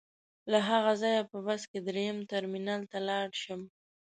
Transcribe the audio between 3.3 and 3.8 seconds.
شم.